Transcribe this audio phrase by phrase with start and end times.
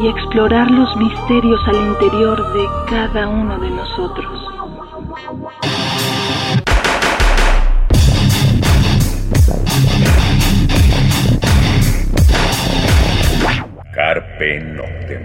[0.00, 4.44] y explorar los misterios al interior de cada uno de nosotros.
[13.92, 15.22] Carpe Noctem.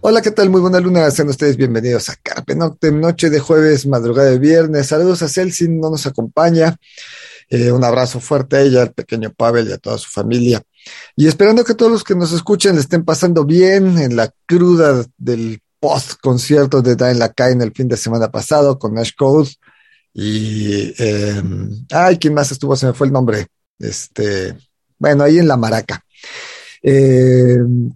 [0.00, 0.50] Hola, ¿qué tal?
[0.50, 1.10] Muy buena luna.
[1.10, 4.86] Sean ustedes bienvenidos a Carpe Noctem, noche de jueves, madrugada de viernes.
[4.86, 6.76] Saludos a Celsin, no nos acompaña.
[7.48, 10.62] Eh, un abrazo fuerte a ella, al pequeño Pavel y a toda su familia.
[11.16, 15.04] Y esperando que todos los que nos escuchen le estén pasando bien en la cruda
[15.16, 19.50] del post concierto de Dan en el fin de semana pasado con Nash Code.
[20.12, 22.76] Y, em, ay, ¿quién más estuvo?
[22.76, 23.46] Se me fue el nombre.
[23.78, 24.56] Este,
[24.98, 26.04] bueno, ahí en la maraca.
[26.82, 27.92] Em,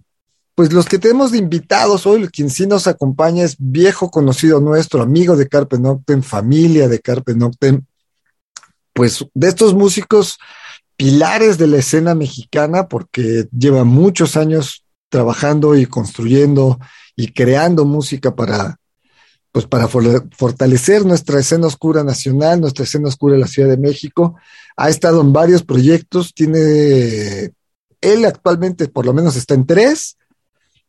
[0.55, 5.01] pues los que tenemos de invitados hoy, quien sí nos acompaña es viejo conocido nuestro,
[5.01, 7.85] amigo de Carpe Noctem, familia de Carpe Noctem,
[8.93, 10.37] pues de estos músicos
[10.99, 16.77] pilares de la escena mexicana, porque lleva muchos años trabajando y construyendo
[17.15, 18.81] y creando música para,
[19.53, 24.35] pues para fortalecer nuestra escena oscura nacional, nuestra escena oscura de la Ciudad de México.
[24.75, 27.53] Ha estado en varios proyectos, tiene,
[28.01, 30.17] él actualmente por lo menos está en tres,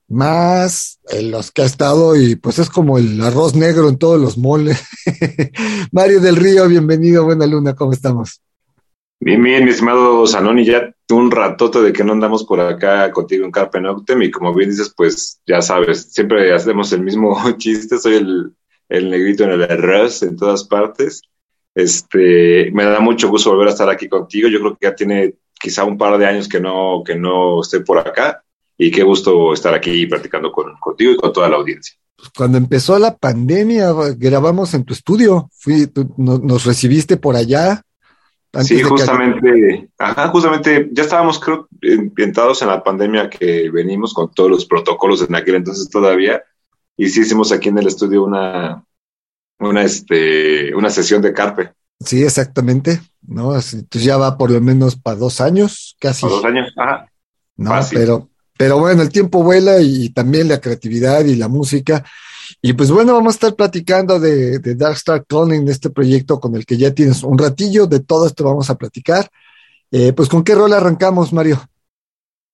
[0.09, 4.21] más en los que ha estado y pues es como el arroz negro en todos
[4.21, 4.77] los moles.
[5.93, 8.43] Mario del Río, bienvenido, buena luna, ¿cómo estamos?
[9.23, 13.45] Bien, bien, mi estimado Zanoni, ya un ratote de que no andamos por acá contigo
[13.45, 17.99] en Carpe Noctem y como bien dices, pues ya sabes, siempre hacemos el mismo chiste,
[17.99, 18.55] soy el,
[18.89, 21.21] el negrito en el arroz en todas partes.
[21.75, 24.49] Este, me da mucho gusto volver a estar aquí contigo.
[24.49, 27.81] Yo creo que ya tiene quizá un par de años que no, que no estoy
[27.81, 28.43] por acá
[28.77, 31.95] y qué gusto estar aquí practicando con, contigo y con toda la audiencia.
[32.17, 37.83] Pues cuando empezó la pandemia, grabamos en tu estudio, Fui, nos recibiste por allá,
[38.63, 44.51] sí, justamente, ajá, justamente ya estábamos, creo, ambientados en la pandemia que venimos con todos
[44.51, 46.43] los protocolos en aquel entonces todavía,
[46.97, 48.85] y sí hicimos aquí en el estudio una,
[49.59, 51.73] una, este, una sesión de Carpe.
[52.01, 53.55] Sí, exactamente, ¿no?
[53.55, 56.23] Entonces ya va por lo menos para dos años, casi.
[56.23, 57.11] Para dos años, ajá.
[57.57, 62.05] No, pero, pero bueno, el tiempo vuela y también la creatividad y la música.
[62.63, 66.55] Y pues bueno, vamos a estar platicando de, de Dark Star Cloning, este proyecto con
[66.57, 69.31] el que ya tienes un ratillo, de todo esto vamos a platicar.
[69.93, 71.61] Eh, pues con qué rol arrancamos, Mario.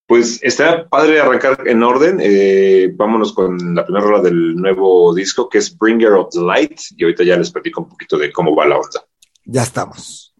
[0.06, 2.18] Pues está padre arrancar en orden.
[2.22, 6.78] Eh, vámonos con la primera rola del nuevo disco, que es Bringer of the Light,
[6.96, 9.04] y ahorita ya les platico un poquito de cómo va la onda.
[9.44, 10.32] Ya estamos.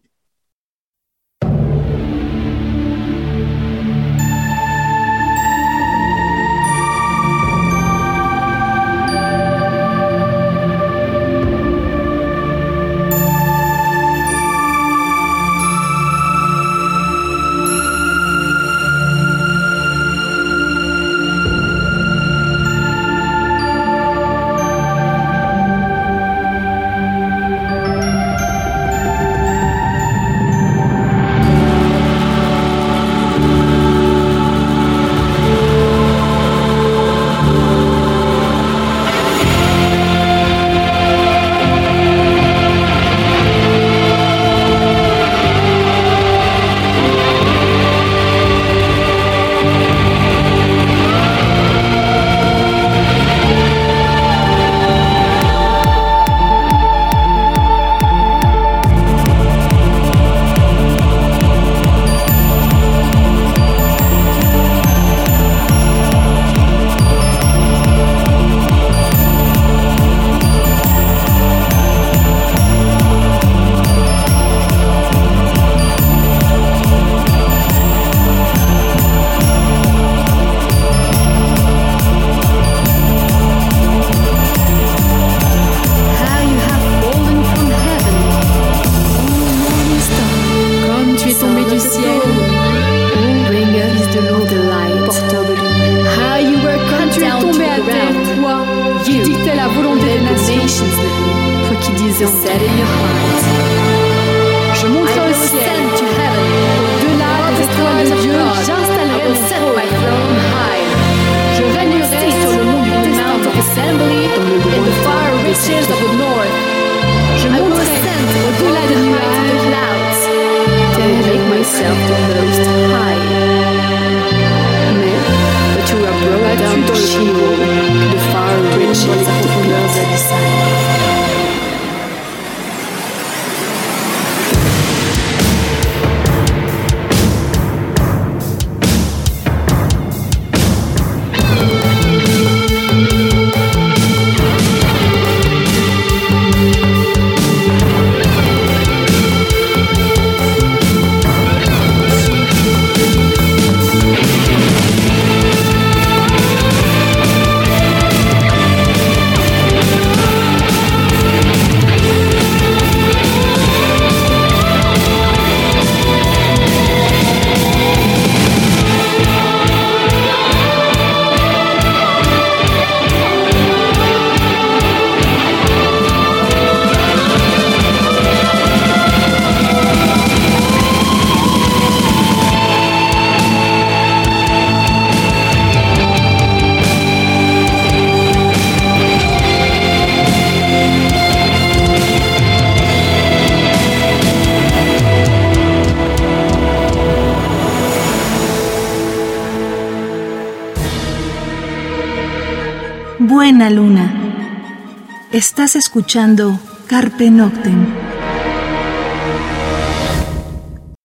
[205.67, 207.93] Estás escuchando Carpe Noctem.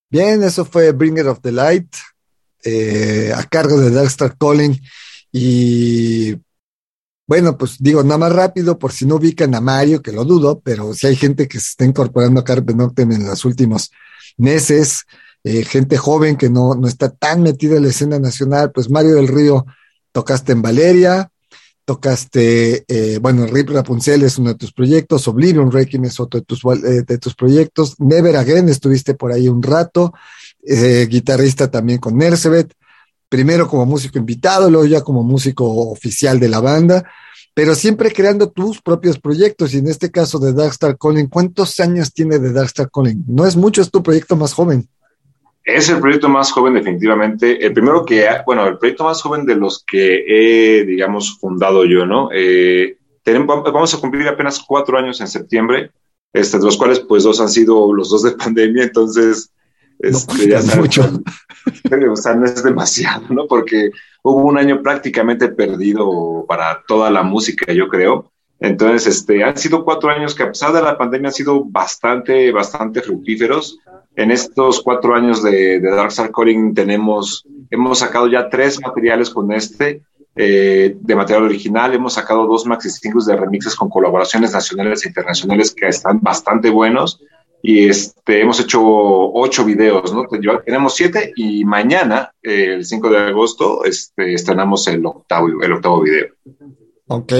[0.09, 1.93] Bien, eso fue Bringer of the Light,
[2.63, 4.81] eh, a cargo de Darkstar Calling.
[5.33, 6.37] Y
[7.27, 10.61] bueno, pues digo, nada más rápido, por si no ubican a Mario, que lo dudo,
[10.61, 13.91] pero si hay gente que se está incorporando a Carpe Noctem en los últimos
[14.37, 15.07] meses,
[15.43, 19.17] eh, gente joven que no, no está tan metida en la escena nacional, pues Mario
[19.17, 19.67] del Río
[20.13, 21.32] tocaste en Valeria,
[21.85, 26.47] tocaste, eh, bueno, Rip Rapunzel es uno de tus proyectos, Oblivion Requiem es otro de
[26.47, 30.13] tus, eh, de tus proyectos, Never Again estuviste por ahí un rato,
[30.65, 32.73] eh, guitarrista también con Nersebet,
[33.29, 37.05] primero como músico invitado, luego ya como músico oficial de la banda,
[37.55, 42.13] pero siempre creando tus propios proyectos, y en este caso de Darkstar Calling, ¿cuántos años
[42.13, 43.25] tiene de Darkstar Calling?
[43.27, 44.89] No es mucho, es tu proyecto más joven.
[45.65, 47.65] Es el proyecto más joven, definitivamente.
[47.65, 52.05] El primero que, bueno, el proyecto más joven de los que he, digamos, fundado yo,
[52.05, 52.31] ¿no?
[52.33, 55.93] Eh, tenemos, vamos a cumplir apenas cuatro años en septiembre,
[56.33, 59.53] este, de los cuales, pues, dos han sido los dos de pandemia, entonces,
[60.01, 61.03] este, ya sabes, mucho.
[62.11, 63.47] o sea, no es demasiado, ¿no?
[63.47, 63.91] Porque
[64.23, 68.33] hubo un año prácticamente perdido para toda la música, yo creo.
[68.59, 72.51] Entonces, este, han sido cuatro años que a pesar de la pandemia han sido bastante,
[72.53, 73.79] bastante fructíferos.
[74.15, 79.53] En estos cuatro años de, Dark Star Calling tenemos, hemos sacado ya tres materiales con
[79.53, 80.03] este,
[80.37, 81.95] eh, de material original.
[81.95, 86.69] Hemos sacado dos maxi singles de remixes con colaboraciones nacionales e internacionales que están bastante
[86.71, 87.21] buenos.
[87.63, 90.27] Y este, hemos hecho ocho videos, ¿no?
[90.65, 96.27] Tenemos siete y mañana, el 5 de agosto, este, estrenamos el octavo, el octavo video.
[97.07, 97.33] Ok.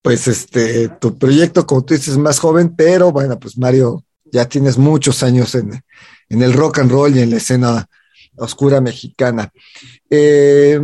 [0.00, 4.48] Pues este, tu proyecto, como tú dices, es más joven, pero bueno, pues Mario ya
[4.48, 5.84] tienes muchos años en,
[6.28, 7.88] en, el rock and roll y en la escena
[8.36, 9.52] oscura mexicana.
[10.10, 10.80] Eh,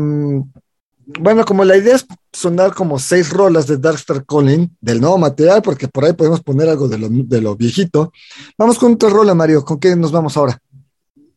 [1.20, 5.62] bueno, como la idea es sonar como seis rolas de Darkstar Calling del nuevo material,
[5.62, 8.12] porque por ahí podemos poner algo de lo, de lo viejito.
[8.58, 9.64] Vamos con otra rola, Mario.
[9.64, 10.60] ¿Con qué nos vamos ahora?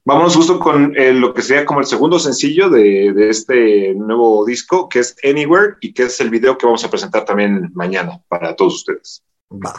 [0.03, 4.43] Vámonos justo con eh, lo que sería como el segundo sencillo de, de, este nuevo
[4.45, 8.19] disco, que es Anywhere, y que es el video que vamos a presentar también mañana
[8.27, 9.23] para todos ustedes.
[9.51, 9.73] Va.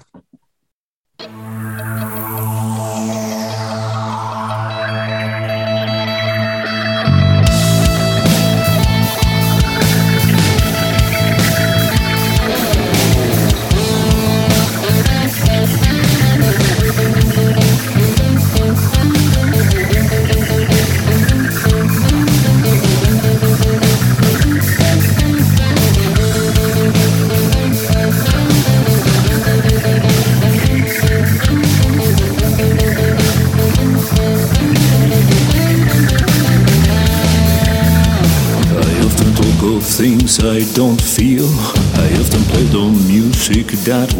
[43.84, 44.14] Music that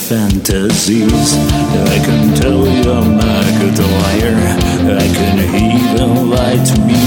[0.00, 1.36] fantasies.
[1.36, 3.44] I can tell you're not
[3.78, 4.36] a liar.
[4.96, 7.00] I can even lie to me.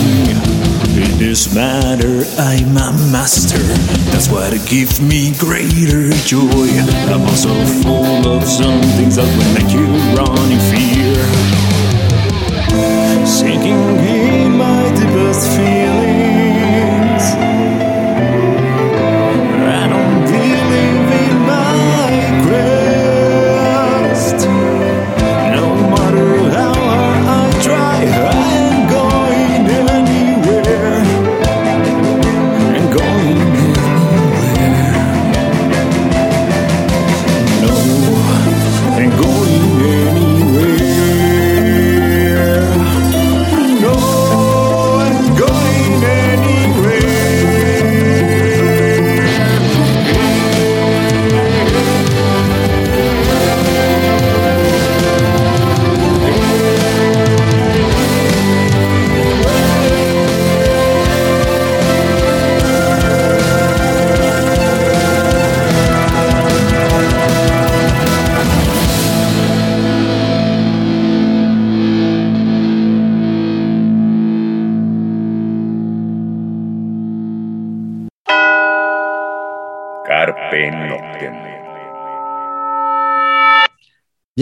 [1.02, 3.64] In this matter, I'm a master.
[4.12, 6.70] That's what gives me greater joy.
[7.10, 9.86] I'm also full of some things that will make you
[10.16, 11.18] run in fear.
[13.26, 15.83] Sinking in my deepest feelings.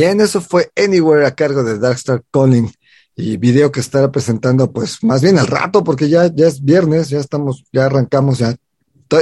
[0.01, 2.73] Bien, eso fue Anywhere a cargo de Darkstar Calling
[3.15, 7.09] y video que estará presentando pues más bien al rato porque ya, ya es viernes,
[7.09, 8.55] ya estamos, ya arrancamos ya.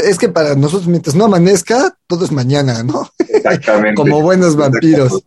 [0.02, 3.12] Es que para nosotros mientras no amanezca, todo es mañana, ¿no?
[3.18, 3.96] Exactamente.
[4.02, 5.22] Como buenos vampiros.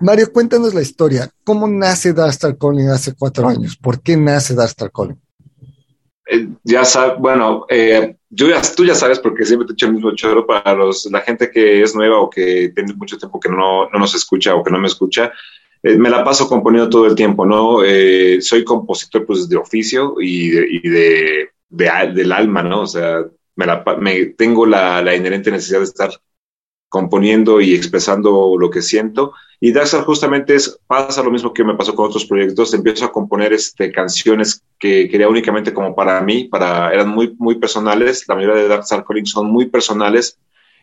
[0.00, 1.30] Mario, cuéntanos la historia.
[1.44, 3.76] ¿Cómo nace Darkstar Calling hace cuatro años?
[3.76, 5.20] ¿Por qué nace Darkstar Calling?
[6.30, 9.94] Eh, ya sabes, bueno, eh, yo ya- tú ya sabes porque siempre te echo el
[9.94, 13.48] mismo choro para los, la gente que es nueva o que tiene mucho tiempo que
[13.48, 15.32] no, no nos escucha o que no me escucha.
[15.82, 17.84] eh, me la paso componiendo todo el tiempo, ¿no?
[17.84, 22.82] Eh, soy compositor pues de oficio y, de, y de, de al- del alma, ¿no?
[22.82, 23.24] O sea,
[23.56, 26.10] me la, me, tengo la, la inherente necesidad de estar
[26.88, 29.32] componiendo y expresando lo que siento.
[29.60, 32.72] Y Daxar justamente es, pasa lo mismo que me pasó con otros proyectos.
[32.74, 37.56] Empiezo a componer este, canciones que quería únicamente como para mí, para, eran muy, muy
[37.56, 38.24] personales.
[38.28, 40.38] La mayoría de Daxar Calling son muy personales.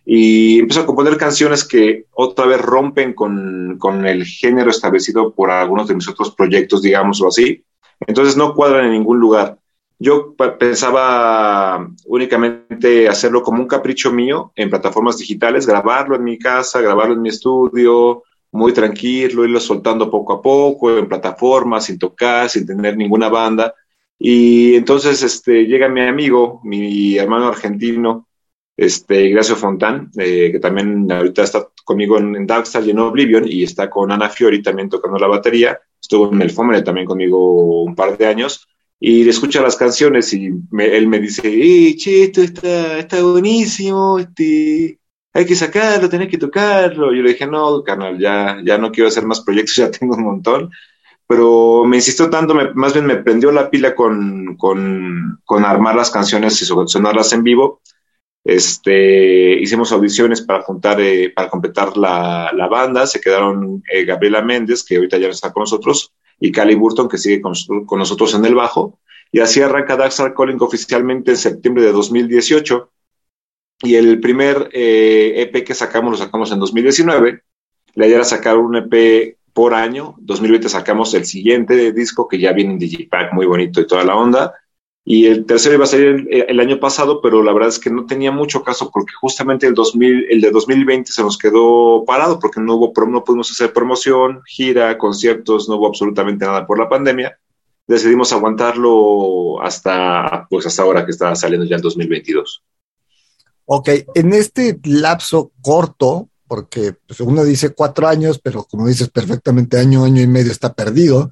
[0.06, 5.50] Y empiezo a componer canciones que otra vez rompen con, con el género establecido por
[5.50, 7.64] algunos de mis otros proyectos, digamos o así.
[8.06, 9.58] Entonces no cuadran en ningún lugar.
[9.98, 16.82] Yo pensaba únicamente hacerlo como un capricho mío en plataformas digitales, grabarlo en mi casa,
[16.82, 22.50] grabarlo en mi estudio, muy tranquilo, irlo soltando poco a poco en plataformas, sin tocar,
[22.50, 23.74] sin tener ninguna banda.
[24.20, 28.28] Y entonces este, llega mi amigo, mi hermano argentino,
[28.76, 33.48] este, Ignacio Fontán, eh, que también ahorita está conmigo en, en Darkstar y en Oblivion,
[33.48, 35.80] y está con Ana Fiori también tocando la batería.
[36.02, 38.68] Estuvo en Melfomene también conmigo un par de años
[39.00, 44.20] y escucha las canciones y me- él me dice, eh, che, esto está, está buenísimo,
[44.20, 45.00] este,
[45.34, 47.14] hay que sacarlo, tenés que tocarlo.
[47.14, 50.24] Yo le dije, no, carnal, ya, ya no quiero hacer más proyectos, ya tengo un
[50.24, 50.72] montón.
[51.28, 55.96] Pero me insistió tanto, me- más bien me prendió la pila con, con, con armar
[55.96, 57.82] las canciones y so- sonarlas en vivo.
[58.44, 63.08] Este, hicimos audiciones para juntar, eh, para completar la, la banda.
[63.08, 67.08] Se quedaron eh, Gabriela Méndez, que ahorita ya no está con nosotros, y Cali Burton,
[67.08, 67.54] que sigue con,
[67.86, 69.00] con nosotros en el bajo.
[69.32, 72.92] Y así arranca Darkstar Calling oficialmente en septiembre de 2018.
[73.84, 77.42] Y el primer eh, EP que sacamos lo sacamos en 2019.
[77.96, 80.16] La idea era sacar un EP por año.
[80.20, 84.16] 2020 sacamos el siguiente disco que ya viene en Digipack, muy bonito y toda la
[84.16, 84.54] onda.
[85.08, 87.92] Y el tercero iba a salir el, el año pasado, pero la verdad es que
[87.92, 92.40] no tenía mucho caso porque justamente el, 2000, el de 2020 se nos quedó parado
[92.40, 96.90] porque no, hubo, no pudimos hacer promoción, gira, conciertos, no hubo absolutamente nada por la
[96.90, 97.38] pandemia.
[97.86, 102.64] Decidimos aguantarlo hasta, pues hasta ahora que está saliendo ya en 2022.
[103.66, 109.78] Ok, en este lapso corto, porque pues, uno dice cuatro años, pero como dices perfectamente,
[109.78, 111.30] año, año y medio está perdido.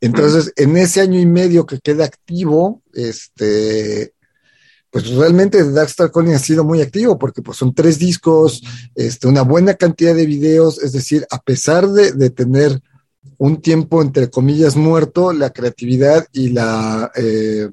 [0.00, 4.14] Entonces, en ese año y medio que queda activo, este,
[4.90, 8.62] pues realmente Darkstar Calling ha sido muy activo porque pues son tres discos,
[8.94, 12.80] este, una buena cantidad de videos, es decir, a pesar de, de tener
[13.38, 17.68] un tiempo entre comillas muerto, la creatividad y la eh,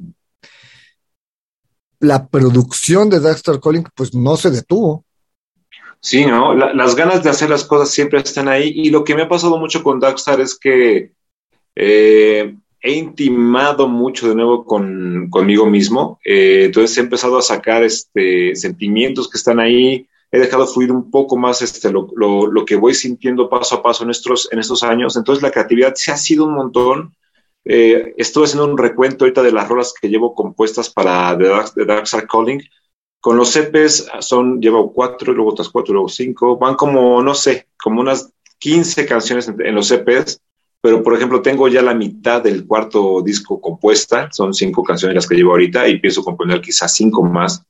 [2.00, 5.04] la producción de Darkstar Calling pues no se detuvo.
[6.00, 6.54] Sí, ¿no?
[6.54, 9.30] La, las ganas de hacer las cosas siempre están ahí y lo que me ha
[9.30, 11.14] pasado mucho con Darkstar es que
[11.80, 16.20] eh, he intimado mucho de nuevo con, conmigo mismo.
[16.26, 20.08] Eh, entonces he empezado a sacar este, sentimientos que están ahí.
[20.32, 23.84] He dejado fluir un poco más este, lo, lo, lo, que voy sintiendo paso a
[23.84, 25.16] paso en estos, en estos años.
[25.16, 27.16] Entonces la creatividad se ha sido un montón.
[27.64, 31.74] Eh, estuve haciendo un recuento ahorita de las rolas que llevo compuestas para The Dark,
[31.76, 32.64] The Dark Side Calling.
[33.20, 36.58] Con los EPs son, llevo cuatro, luego otras cuatro, luego cinco.
[36.58, 40.42] Van como, no sé, como unas 15 canciones en, en los EPs
[40.88, 45.28] pero por ejemplo tengo ya la mitad del cuarto disco compuesta, son cinco canciones las
[45.28, 47.62] que llevo ahorita y pienso componer quizás cinco más.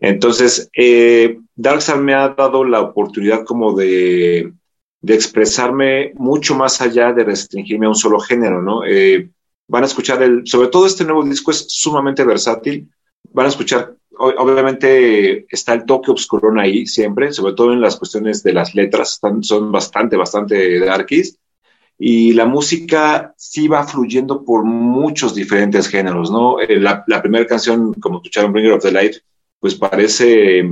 [0.00, 4.52] Entonces, eh, Darkstar me ha dado la oportunidad como de,
[5.00, 8.84] de, expresarme mucho más allá de restringirme a un solo género, ¿no?
[8.84, 9.30] Eh,
[9.68, 12.90] van a escuchar el, sobre todo este nuevo disco es sumamente versátil,
[13.32, 18.42] van a escuchar, obviamente está el toque obscurón ahí siempre, sobre todo en las cuestiones
[18.42, 21.38] de las letras, están, son bastante, bastante darkies,
[21.98, 26.60] y la música sí va fluyendo por muchos diferentes géneros, ¿no?
[26.60, 29.16] Eh, la, la primera canción, como escucharon, Bringer of the Light,
[29.60, 30.68] pues parece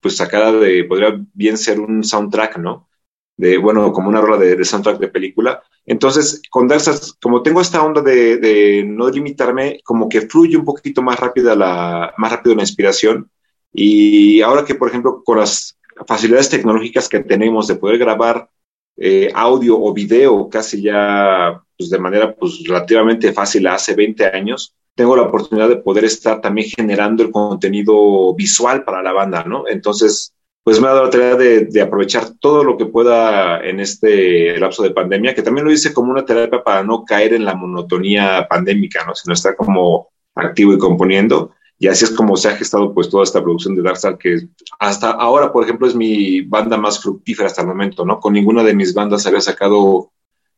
[0.00, 2.88] pues sacada de, podría bien ser un soundtrack, ¿no?
[3.36, 5.62] De, bueno, como una rola de, de soundtrack de película.
[5.86, 10.64] Entonces, con Darsas, como tengo esta onda de, de, no limitarme, como que fluye un
[10.64, 13.30] poquito más rápida la, más rápido la inspiración.
[13.72, 18.50] Y ahora que, por ejemplo, con las facilidades tecnológicas que tenemos de poder grabar
[18.96, 24.74] eh, audio o video casi ya pues, de manera pues, relativamente fácil hace 20 años,
[24.94, 29.64] tengo la oportunidad de poder estar también generando el contenido visual para la banda, ¿no?
[29.66, 30.32] Entonces,
[30.62, 34.56] pues me ha dado la tarea de, de, aprovechar todo lo que pueda en este
[34.58, 37.54] lapso de pandemia, que también lo hice como una terapia para no caer en la
[37.54, 39.14] monotonía pandémica, ¿no?
[39.14, 41.52] Sino estar como activo y componiendo.
[41.78, 45.10] Y así es como se ha gestado pues toda esta producción de Darkstar, que hasta
[45.10, 48.20] ahora, por ejemplo, es mi banda más fructífera hasta el momento, ¿no?
[48.20, 50.12] Con ninguna de mis bandas había sacado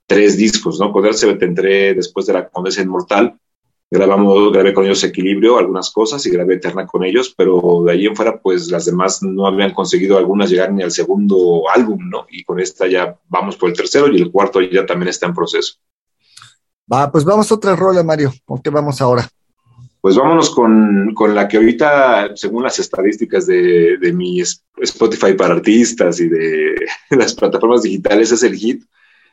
[0.07, 0.93] tres discos, ¿no?
[0.93, 3.39] Con Darkstar entré después de la Condesa Inmortal,
[3.91, 8.07] grabamos, grabé con ellos Equilibrio, algunas cosas, y grabé Eterna con ellos, pero de ahí
[8.07, 12.27] en fuera, pues las demás no habían conseguido algunas llegar ni al segundo álbum, ¿no?
[12.31, 15.35] Y con esta ya vamos por el tercero y el cuarto ya también está en
[15.35, 15.75] proceso.
[16.93, 18.33] Va, pues vamos a otra rola, Mario.
[18.45, 19.29] ¿Con qué vamos ahora?
[20.07, 25.55] Pues vámonos con, con, la que ahorita, según las estadísticas de, de, mi Spotify para
[25.55, 26.77] artistas y de
[27.11, 28.85] las plataformas digitales, es el hit.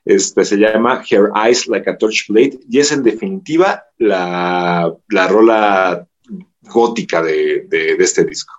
[0.04, 6.08] Este, se llama Her Eyes Like a Torchblade y es en definitiva la, la rola
[6.64, 8.56] gótica de, de, de este disco.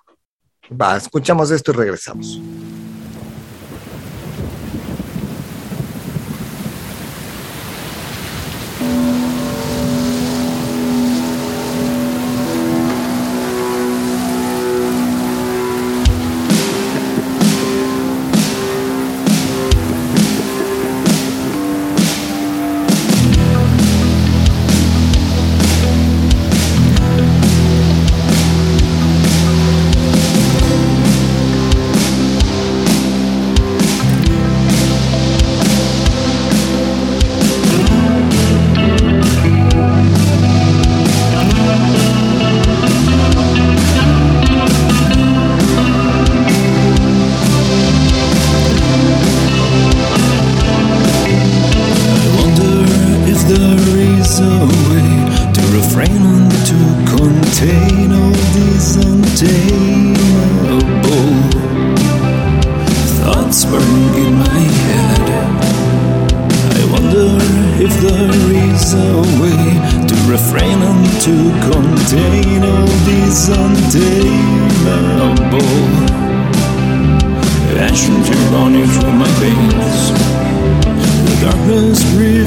[0.71, 2.39] Va, escuchamos esto y regresamos.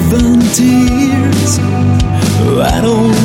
[0.09, 1.59] even tears.
[1.59, 3.18] I don't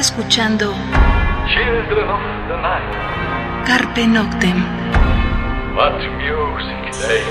[0.00, 0.72] escuchando
[1.46, 4.64] Children of the night, Carpe Noctem.
[5.76, 7.22] what music they.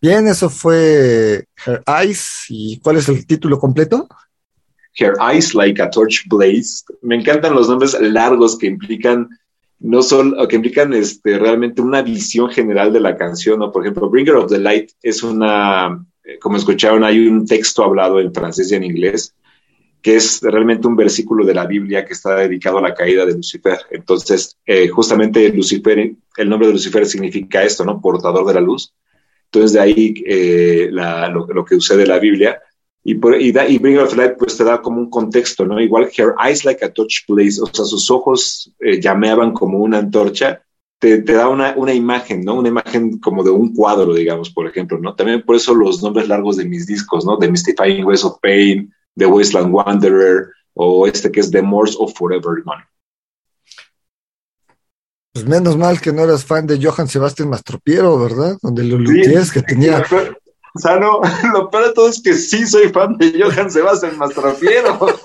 [0.00, 2.44] Bien, eso fue Her Eyes.
[2.48, 4.06] ¿Y cuál es el título completo?
[4.96, 6.84] Her Eyes Like a Torch Blaze.
[7.02, 9.28] Me encantan los nombres largos que implican
[9.78, 13.72] no solo que implican este, realmente una visión general de la canción, ¿no?
[13.72, 16.06] Por ejemplo, Bringer of the Light es una,
[16.40, 19.34] como escucharon, hay un texto hablado en francés y en inglés,
[20.02, 23.34] que es realmente un versículo de la Biblia que está dedicado a la caída de
[23.34, 23.78] Lucifer.
[23.90, 28.00] Entonces, eh, justamente Lucifer, el nombre de Lucifer significa esto, ¿no?
[28.00, 28.94] Portador de la luz.
[29.46, 32.60] Entonces, de ahí eh, la- lo, lo que sucede la Biblia.
[33.02, 35.80] Y, por, y, da, y Bringer of Light, pues te da como un contexto, ¿no?
[35.80, 39.98] Igual, her eyes like a touch blaze, o sea, sus ojos eh, llameaban como una
[39.98, 40.62] antorcha,
[40.98, 42.54] te, te da una, una imagen, ¿no?
[42.54, 45.14] Una imagen como de un cuadro, digamos, por ejemplo, ¿no?
[45.14, 47.38] También por eso los nombres largos de mis discos, ¿no?
[47.38, 52.14] The Mystifying Ways of Pain, The Wasteland Wanderer, o este que es The Morse of
[52.14, 52.84] Forever Gone.
[55.32, 58.56] Pues menos mal que no eras fan de Johann Sebastian Mastropiero, ¿verdad?
[58.62, 60.02] Donde lo luthiers que tenía.
[60.78, 61.20] Sea, no,
[61.52, 64.98] lo peor de todo es que sí soy fan de Johann Sebastian Mastropiero.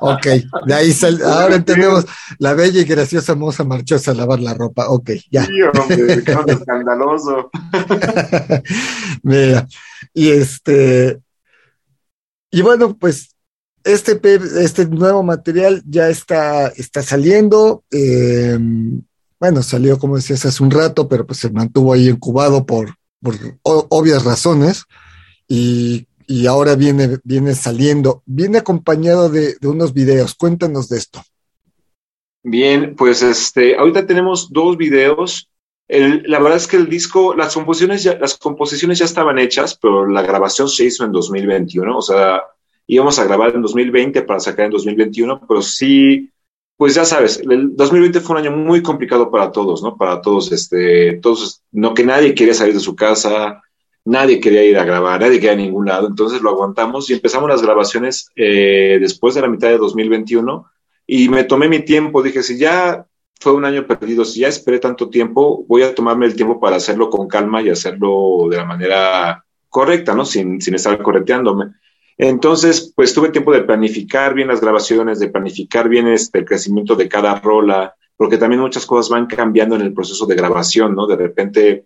[0.00, 0.26] Ok,
[0.66, 2.06] de ahí sal- ahora entendemos
[2.38, 4.88] la bella y graciosa moza marchosa a lavar la ropa.
[4.88, 5.44] Ok, ya.
[5.46, 7.50] Sí, hombre, qué escandaloso.
[9.22, 9.66] Mira,
[10.14, 11.20] y este,
[12.50, 13.34] y bueno, pues
[13.84, 14.20] este,
[14.62, 17.84] este nuevo material ya está, está saliendo.
[17.90, 18.58] eh,
[19.40, 23.34] bueno, salió, como decías, hace un rato, pero pues se mantuvo ahí incubado por, por
[23.62, 24.84] obvias razones.
[25.46, 30.34] Y, y ahora viene, viene saliendo, viene acompañado de, de unos videos.
[30.34, 31.22] Cuéntanos de esto.
[32.42, 35.50] Bien, pues este, ahorita tenemos dos videos.
[35.88, 40.22] La verdad es que el disco, las composiciones las composiciones ya estaban hechas, pero la
[40.22, 41.96] grabación se hizo en 2021.
[41.96, 42.42] O sea,
[42.86, 46.30] íbamos a grabar en 2020 para sacar en 2021, pero sí,
[46.78, 49.96] pues ya sabes, el 2020 fue un año muy complicado para todos, ¿no?
[49.96, 53.60] Para todos, este, todos, no que nadie quería salir de su casa,
[54.04, 57.50] nadie quería ir a grabar, nadie quería a ningún lado, entonces lo aguantamos y empezamos
[57.50, 60.66] las grabaciones eh, después de la mitad de 2021
[61.04, 63.04] y me tomé mi tiempo, dije, si ya
[63.40, 66.76] fue un año perdido, si ya esperé tanto tiempo, voy a tomarme el tiempo para
[66.76, 70.24] hacerlo con calma y hacerlo de la manera correcta, ¿no?
[70.24, 71.72] Sin, sin estar correteándome.
[72.18, 76.96] Entonces, pues tuve tiempo de planificar bien las grabaciones, de planificar bien este, el crecimiento
[76.96, 81.06] de cada rola, porque también muchas cosas van cambiando en el proceso de grabación, ¿no?
[81.06, 81.84] De repente,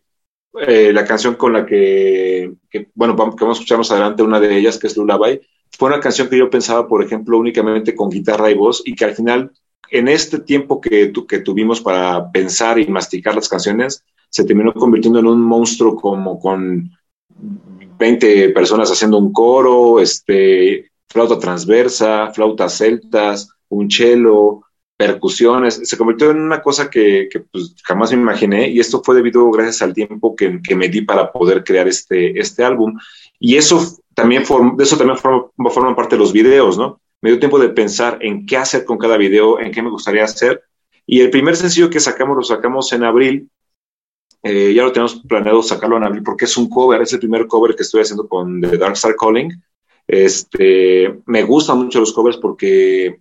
[0.66, 2.50] eh, la canción con la que,
[2.94, 6.00] bueno, que vamos a escuchar más adelante, una de ellas, que es Lullaby, fue una
[6.00, 9.52] canción que yo pensaba, por ejemplo, únicamente con guitarra y voz, y que al final,
[9.90, 14.72] en este tiempo que, tu, que tuvimos para pensar y masticar las canciones, se terminó
[14.72, 16.90] convirtiendo en un monstruo como con
[17.98, 24.62] 20 personas haciendo un coro, este, flauta transversa, flautas celtas, un cello,
[24.96, 29.16] percusiones, se convirtió en una cosa que, que pues, jamás me imaginé y esto fue
[29.16, 32.96] debido gracias al tiempo que, que me di para poder crear este, este álbum.
[33.40, 33.80] Y eso
[34.14, 34.44] también,
[34.76, 37.00] de eso también forman parte de los videos, ¿no?
[37.20, 40.24] Me dio tiempo de pensar en qué hacer con cada video, en qué me gustaría
[40.24, 40.62] hacer.
[41.06, 43.48] Y el primer sencillo que sacamos lo sacamos en abril.
[44.42, 47.46] Eh, ya lo tenemos planeado sacarlo en abril porque es un cover, es el primer
[47.46, 49.62] cover que estoy haciendo con The Dark Star Calling.
[50.06, 53.20] Este, me gustan mucho los covers porque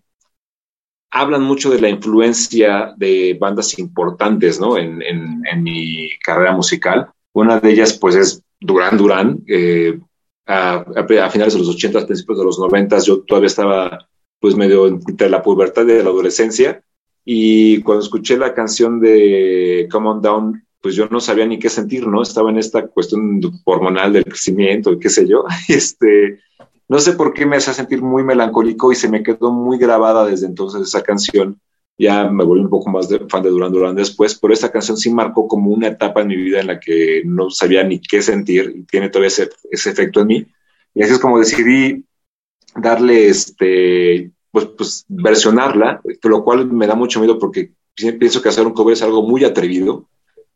[1.11, 4.77] hablan mucho de la influencia de bandas importantes, ¿no?
[4.77, 7.11] En, en, en mi carrera musical.
[7.33, 9.43] Una de ellas, pues, es Duran Duran.
[9.47, 9.99] Eh,
[10.47, 14.07] a, a, finales de los 80, principios de los 90, yo todavía estaba,
[14.39, 16.81] pues, medio entre la pubertad y la adolescencia.
[17.25, 21.69] Y cuando escuché la canción de Come On Down, pues yo no sabía ni qué
[21.69, 22.21] sentir, ¿no?
[22.23, 25.45] Estaba en esta cuestión hormonal del crecimiento, qué sé yo.
[25.69, 26.39] Este,
[26.89, 30.25] no sé por qué me hace sentir muy melancólico y se me quedó muy grabada
[30.25, 31.59] desde entonces esa canción.
[31.97, 34.97] Ya me volví un poco más de, fan de Duran Duran después, pero esta canción
[34.97, 38.21] sí marcó como una etapa en mi vida en la que no sabía ni qué
[38.21, 40.45] sentir y tiene todavía ese, ese efecto en mí.
[40.95, 42.03] Y así es como decidí
[42.75, 48.65] darle este, pues, pues versionarla, lo cual me da mucho miedo porque pienso que hacer
[48.65, 50.07] un cover es algo muy atrevido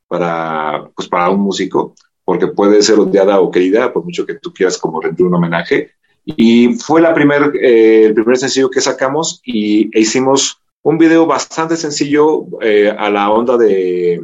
[0.08, 4.54] para, pues, para un músico, porque puede ser odiada o querida, por mucho que tú
[4.54, 5.92] quieras como rendir un homenaje,
[6.26, 11.26] y fue la primer, eh, el primer sencillo que sacamos y e hicimos un video
[11.26, 14.22] bastante sencillo eh, a la onda de...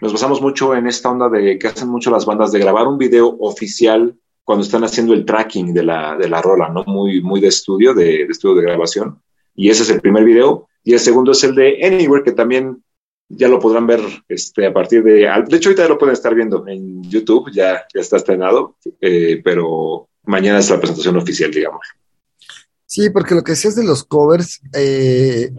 [0.00, 2.98] Nos basamos mucho en esta onda de que hacen mucho las bandas de grabar un
[2.98, 6.84] video oficial cuando están haciendo el tracking de la, de la rola, ¿no?
[6.84, 9.20] Muy, muy de estudio, de, de estudio de grabación.
[9.56, 10.68] Y ese es el primer video.
[10.84, 12.82] Y el segundo es el de Anywhere, que también
[13.28, 15.28] ya lo podrán ver este, a partir de...
[15.48, 20.08] De hecho, ahorita lo pueden estar viendo en YouTube, ya, ya está estrenado, eh, pero
[20.24, 21.86] mañana es la presentación oficial, digamos.
[22.86, 25.50] Sí, porque lo que decías de los covers, eh,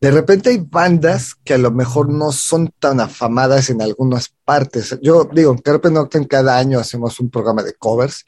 [0.00, 4.96] de repente hay bandas que a lo mejor no son tan afamadas en algunas partes.
[5.02, 8.24] Yo digo, en Carpe Noctem cada año hacemos un programa de covers.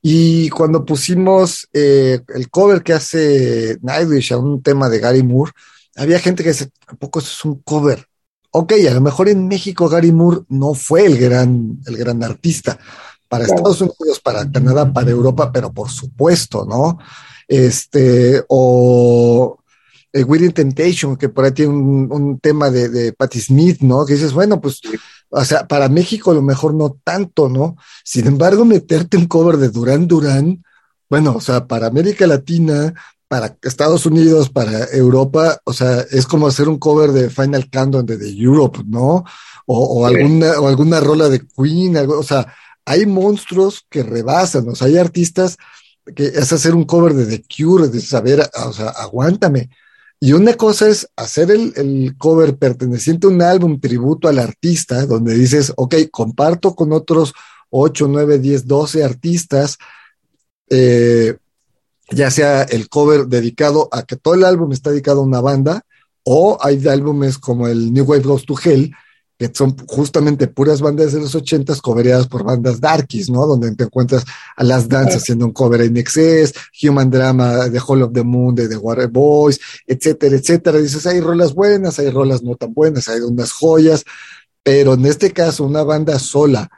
[0.00, 5.50] Y cuando pusimos eh, el cover que hace Nightwish a un tema de Gary Moore,
[5.98, 8.06] había gente que dice, tampoco eso es un cover.
[8.50, 12.78] Ok, a lo mejor en México Gary Moore no fue el gran, el gran artista,
[13.28, 16.98] para Estados Unidos, para Canadá, para Europa, pero por supuesto, ¿no?
[17.46, 19.58] Este, o
[20.12, 24.06] eh, Within Temptation, que por ahí tiene un, un tema de, de Patti Smith, ¿no?
[24.06, 24.80] Que dices, bueno, pues,
[25.28, 27.76] o sea, para México a lo mejor no tanto, ¿no?
[28.02, 30.64] Sin embargo, meterte un cover de Duran Duran,
[31.10, 32.94] bueno, o sea, para América Latina,
[33.28, 38.06] para Estados Unidos, para Europa, o sea, es como hacer un cover de Final Countdown
[38.06, 39.24] de The Europe, ¿no?
[39.66, 42.52] O, o alguna, o alguna rola de Queen, algo, o sea,
[42.86, 45.58] hay monstruos que rebasan, o sea, hay artistas
[46.16, 49.68] que es hacer un cover de The Cure, de saber, o sea, aguántame.
[50.20, 55.06] Y una cosa es hacer el, el, cover perteneciente a un álbum tributo al artista,
[55.06, 57.34] donde dices, ok, comparto con otros
[57.70, 59.78] 8, 9, 10, 12 artistas,
[60.70, 61.36] eh,
[62.10, 65.82] ya sea el cover dedicado a que todo el álbum está dedicado a una banda,
[66.22, 68.92] o hay álbumes como el New Wave Goes to Hell,
[69.38, 73.46] que son justamente puras bandas de los ochentas covereadas por bandas darkies, ¿no?
[73.46, 74.24] Donde te encuentras
[74.56, 78.56] a Las Dance haciendo un cover en Excess, Human Drama, The Hall of the Moon,
[78.56, 80.78] de The Water Boys, etcétera, etcétera.
[80.78, 84.04] Dices, hay rolas buenas, hay rolas no tan buenas, hay unas joyas,
[84.64, 86.68] pero en este caso una banda sola,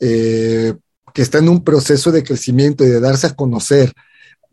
[0.00, 0.74] eh,
[1.14, 3.92] que está en un proceso de crecimiento y de darse a conocer,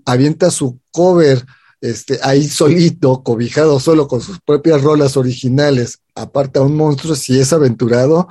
[0.06, 1.46] avienta su cover,
[1.82, 7.40] este, ahí solito, cobijado solo con sus propias rolas originales, aparta a un monstruo si
[7.40, 8.28] es aventurado.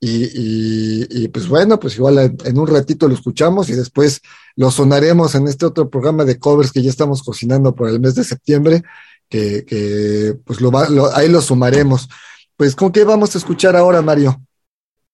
[0.00, 4.20] Y, y, y, pues bueno, pues igual en, un ratito lo escuchamos y después
[4.54, 8.14] lo sonaremos en este otro programa de covers que ya estamos cocinando por el mes
[8.14, 8.84] de septiembre,
[9.28, 12.08] que, que pues lo, lo ahí lo sumaremos.
[12.56, 14.40] Pues, ¿con qué vamos a escuchar ahora, Mario?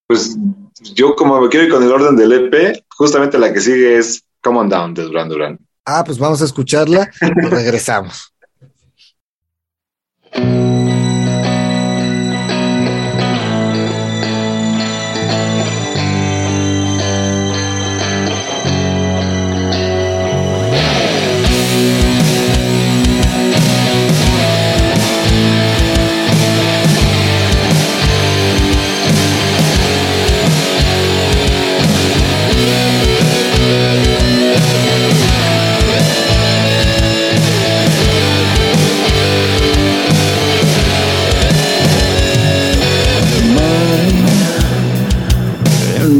[0.07, 0.37] Pues
[0.95, 4.25] yo como me quiero ir con el orden del EP, justamente la que sigue es
[4.43, 5.59] Come On Down de Duran Duran.
[5.87, 8.35] Ah, pues vamos a escucharla y regresamos.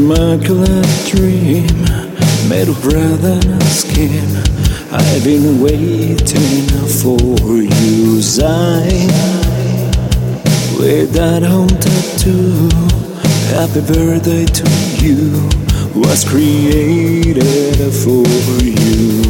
[0.05, 1.65] immaculate dream
[2.47, 4.29] made of breath and skin.
[4.91, 6.67] I've been waiting
[7.01, 7.17] for
[7.57, 9.09] you, Zion.
[10.77, 12.69] With that home tattoo,
[13.55, 14.69] happy birthday to
[15.03, 15.49] you
[15.99, 18.27] was created for
[18.63, 19.24] you.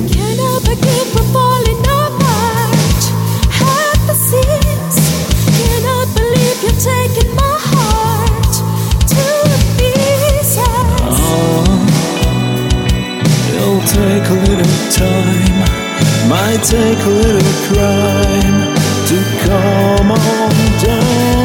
[16.58, 18.76] Might take a little crime
[19.08, 21.45] to come on down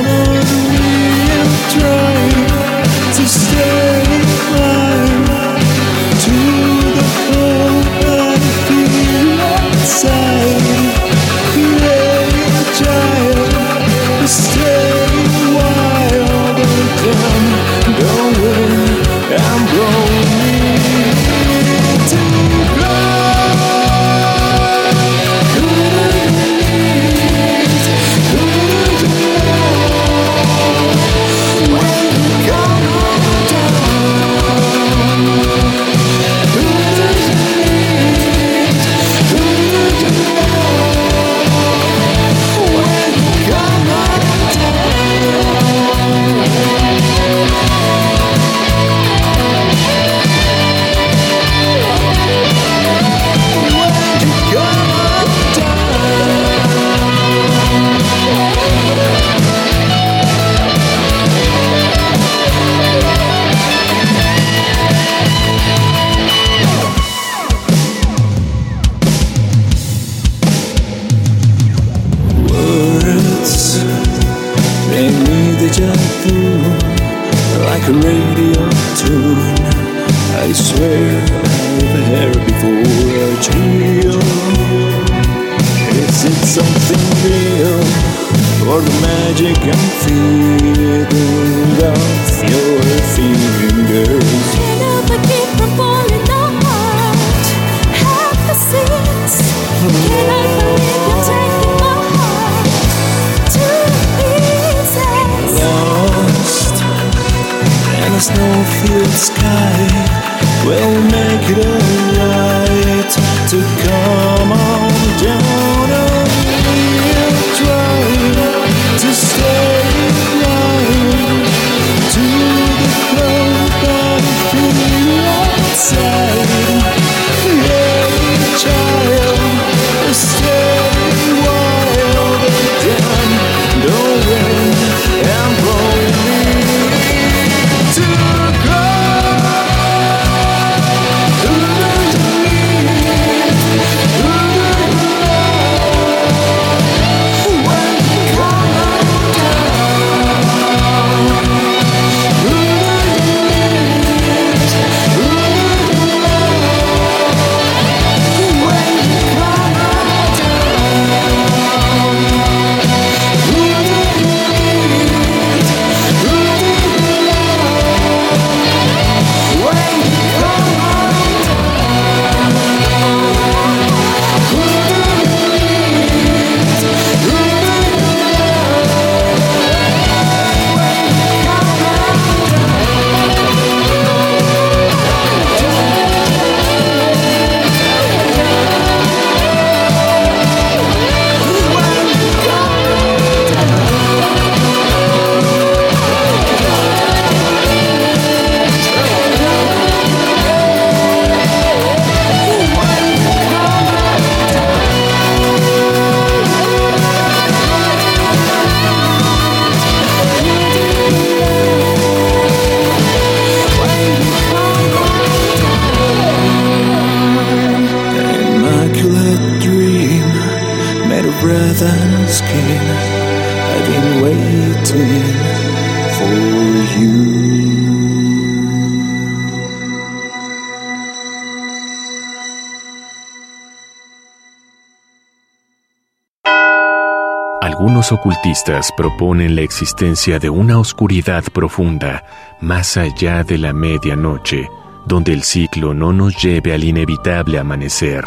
[238.96, 242.24] Proponen la existencia de una oscuridad profunda
[242.60, 244.68] más allá de la medianoche,
[245.06, 248.24] donde el ciclo no nos lleve al inevitable amanecer.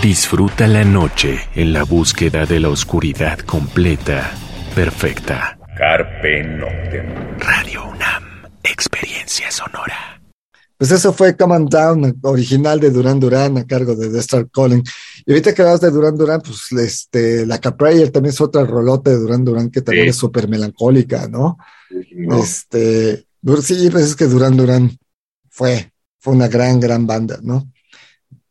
[0.00, 4.30] Disfruta la noche en la búsqueda de la oscuridad completa,
[4.74, 5.58] perfecta.
[5.76, 7.38] Carpe Noctem.
[7.38, 8.24] Radio UNAM,
[8.64, 10.22] experiencia sonora.
[10.78, 14.46] Pues eso fue Come On Down, original de Duran Duran, a cargo de The Star
[14.50, 14.82] Calling.
[15.26, 19.10] Y ahorita que hablas de Duran Duran, pues este, la Caprayer también es otra rolota
[19.10, 20.10] de Duran Duran que también Sí.
[20.10, 21.58] es súper melancólica, ¿no?
[22.14, 23.26] No, Este,
[23.62, 24.96] sí, pues es que Duran Duran
[25.50, 27.68] fue, fue una gran, gran banda, ¿no?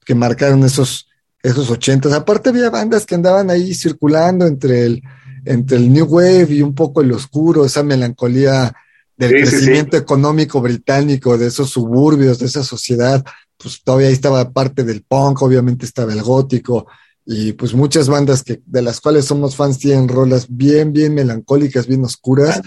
[0.06, 1.08] Que marcaron esos,
[1.42, 2.12] esos ochentas.
[2.12, 5.02] Aparte había bandas que andaban ahí circulando entre el,
[5.46, 8.74] entre el New Wave y un poco el oscuro, esa melancolía
[9.16, 9.52] del Sí, sí, sí.
[9.52, 13.24] crecimiento económico británico, de esos suburbios, de esa sociedad,
[13.58, 16.88] pues todavía ahí estaba parte del punk, obviamente estaba el gótico,
[17.26, 21.88] y pues muchas bandas que, de las cuales somos fans tienen rolas bien, bien melancólicas,
[21.88, 22.62] bien oscuras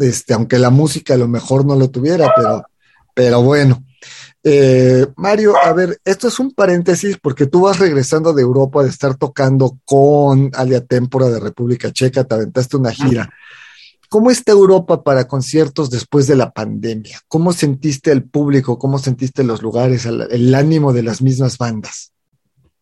[0.00, 2.64] este, aunque la música a lo mejor no lo tuviera, pero,
[3.14, 3.84] pero bueno.
[4.42, 8.88] Eh, Mario, a ver, esto es un paréntesis porque tú vas regresando de Europa de
[8.88, 13.30] estar tocando con Alia Tempora de República Checa, te aventaste una gira.
[14.10, 17.20] ¿Cómo está Europa para conciertos después de la pandemia?
[17.28, 18.76] ¿Cómo sentiste el público?
[18.76, 22.12] ¿Cómo sentiste los lugares, el, ánimo de las mismas bandas?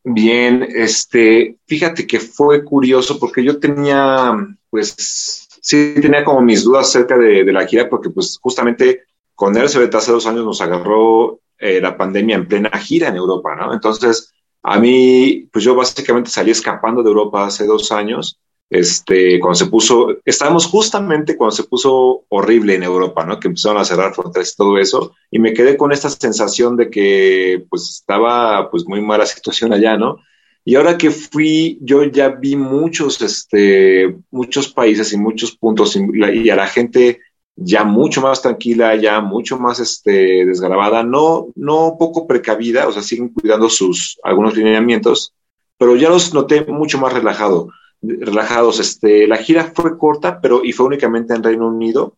[0.02, 4.32] Bien, este, fíjate que fue curioso porque yo tenía,
[4.70, 9.02] pues, sí tenía como mis dudas acerca de, la gira porque, pues, justamente
[9.34, 13.54] con Elizabeth hace dos años nos agarró eh, la pandemia en plena gira en Europa,
[13.54, 13.74] ¿no?
[13.74, 19.54] Entonces, a mí, pues yo básicamente salí escapando de Europa hace dos años, este, cuando
[19.54, 23.40] se puso, estábamos justamente cuando se puso horrible en Europa, ¿no?
[23.40, 26.90] Que empezaron a cerrar fronteras y todo eso, y me quedé con esta sensación de
[26.90, 30.18] que, pues, estaba, pues, muy mala situación allá, ¿no?
[30.64, 36.00] Y ahora que fui, yo ya vi muchos, este, muchos países y muchos puntos y,
[36.42, 37.20] y a la gente
[37.60, 43.02] ya mucho más tranquila, ya mucho más, este, desgrabada, no, no poco precavida, o sea,
[43.02, 45.34] siguen cuidando sus, algunos lineamientos,
[45.76, 47.70] pero ya los noté mucho más relajado,
[48.02, 48.80] relajados.
[48.80, 52.16] Este, la gira fue corta, pero, y fue únicamente en Reino Unido,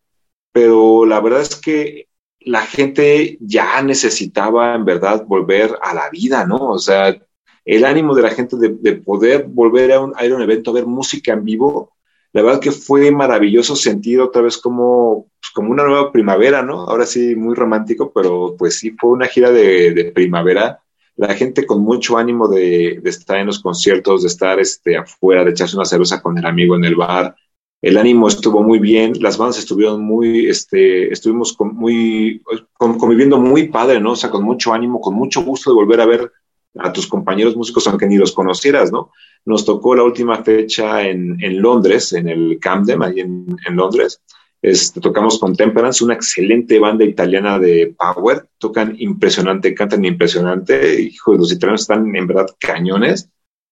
[0.52, 2.08] pero la verdad es que
[2.40, 6.56] la gente ya necesitaba en verdad volver a la vida, ¿no?
[6.70, 7.16] O sea,
[7.64, 10.42] el ánimo de la gente de, de poder volver a, un, a ir a un
[10.42, 11.92] evento a ver música en vivo,
[12.32, 16.82] la verdad que fue maravilloso sentir otra vez como, pues, como una nueva primavera, ¿no?
[16.82, 20.80] Ahora sí, muy romántico, pero pues sí, fue una gira de, de primavera.
[21.16, 25.50] La gente con mucho ánimo de, estar en los conciertos, de estar este, afuera, de
[25.50, 27.34] echarse una cerveza con el amigo en el bar.
[27.82, 32.42] El ánimo estuvo muy bien, las bandas estuvieron muy, este, estuvimos con muy,
[32.74, 34.12] con, conviviendo muy padre, ¿no?
[34.12, 36.32] O sea, con mucho ánimo, con mucho gusto de volver a ver
[36.78, 39.10] a tus compañeros músicos, aunque ni los conocieras, ¿no?
[39.46, 44.20] Nos tocó la última fecha en, en Londres, en el Camden, ahí en Londres.
[44.62, 48.46] Este, tocamos con Temperance, una excelente banda italiana de power.
[48.58, 51.00] Tocan impresionante, cantan impresionante.
[51.00, 53.28] Hijo, los italianos están en verdad cañones.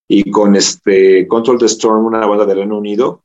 [0.09, 3.23] Y con este Control the Storm, una banda del Reino Unido.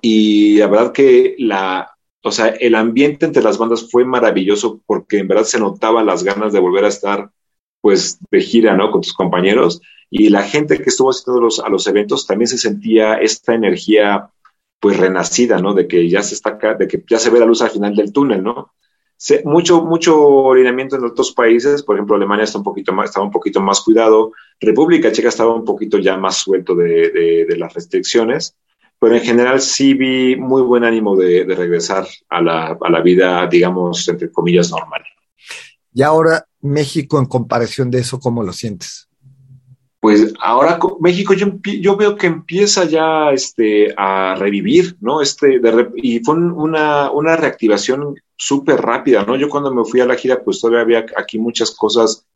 [0.00, 5.18] Y la verdad que la, o sea, el ambiente entre las bandas fue maravilloso porque
[5.18, 7.30] en verdad se notaba las ganas de volver a estar
[7.80, 8.90] pues de gira, ¿no?
[8.90, 9.80] Con tus compañeros.
[10.10, 14.30] Y la gente que estuvo asistiendo los, a los eventos también se sentía esta energía,
[14.84, 15.72] pues renacida, ¿no?
[15.72, 18.12] De que ya se está de que ya se ve la luz al final del
[18.12, 18.74] túnel, ¿no?
[19.16, 23.24] Se, mucho, mucho alineamiento en otros países, por ejemplo, Alemania está un poquito más, estaba
[23.24, 27.56] un poquito más cuidado, República Checa estaba un poquito ya más suelto de, de, de
[27.56, 28.58] las restricciones,
[28.98, 33.00] pero en general sí vi muy buen ánimo de, de regresar a la, a la
[33.00, 35.02] vida, digamos, entre comillas, normal.
[35.94, 39.08] Y ahora, México, en comparación de eso, ¿cómo lo sientes?
[40.04, 41.46] Pues ahora México yo,
[41.80, 45.22] yo veo que empieza ya este, a revivir, ¿no?
[45.22, 49.34] Este, de, y fue una, una reactivación súper rápida, ¿no?
[49.34, 52.26] Yo cuando me fui a la gira, pues todavía había aquí muchas cosas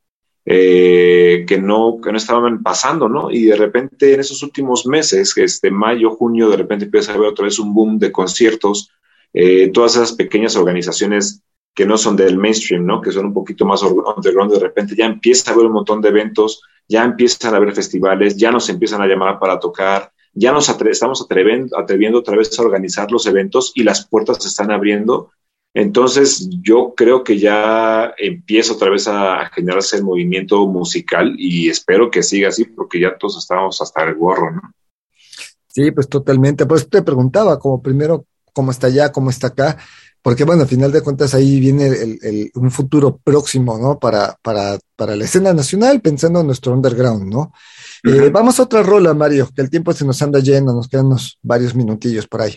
[0.46, 3.30] eh, que, no, que no estaban pasando, ¿no?
[3.30, 7.28] Y de repente en esos últimos meses, este, mayo, junio, de repente empieza a haber
[7.28, 8.92] otra vez un boom de conciertos,
[9.34, 11.42] eh, todas esas pequeñas organizaciones
[11.74, 13.02] que no son del mainstream, ¿no?
[13.02, 16.08] Que son un poquito más underground, de repente ya empieza a haber un montón de
[16.08, 20.68] eventos, ya empiezan a haber festivales, ya nos empiezan a llamar para tocar, ya nos
[20.68, 25.30] estamos atreviendo, atreviendo otra vez a organizar los eventos y las puertas se están abriendo.
[25.74, 32.11] Entonces yo creo que ya empieza otra vez a generarse el movimiento musical y espero
[32.11, 34.62] que siga así porque ya todos estamos hasta el gorro, ¿no?
[35.68, 36.66] Sí, pues totalmente.
[36.66, 39.78] Pues te preguntaba como primero cómo está allá, cómo está acá
[40.22, 43.98] porque bueno, al final de cuentas ahí viene el, el, un futuro próximo, ¿no?
[43.98, 47.52] Para, para, para la escena nacional, pensando en nuestro underground, ¿no?
[48.04, 48.26] Uh -huh.
[48.26, 51.06] eh, vamos a otra rola, Mario, que el tiempo se nos anda lleno, nos quedan
[51.06, 52.56] unos varios minutillos por ahí.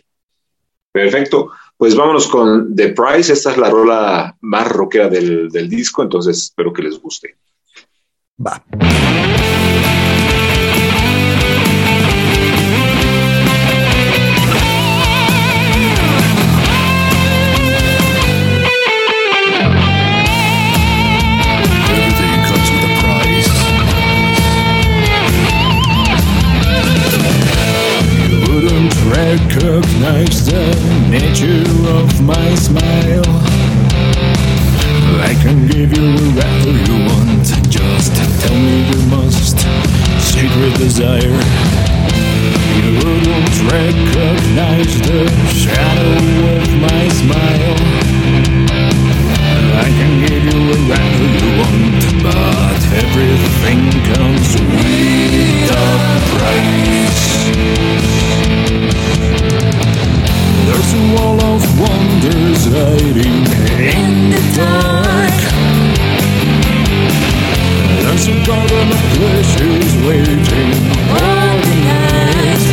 [0.92, 6.04] Perfecto, pues vámonos con The Price, esta es la rola más rockera del, del disco,
[6.04, 7.38] entonces espero que les guste.
[8.46, 8.62] Va.
[29.22, 30.66] Recognize the
[31.10, 31.62] nature
[31.98, 33.30] of my smile.
[35.30, 37.46] I can give you whatever you want.
[37.70, 39.58] Just tell me your most
[40.30, 41.38] secret desire.
[42.78, 45.22] You don't recognize the
[45.62, 46.18] shadow
[46.58, 47.78] of my smile.
[49.86, 53.82] I can give you whatever you want, but everything
[54.14, 55.90] comes with a
[56.32, 57.12] price.
[60.68, 63.44] There's a wall of wonders hiding
[63.80, 65.38] in the dark.
[68.04, 70.72] There's a garden of pleasures waiting
[71.10, 72.64] all the night.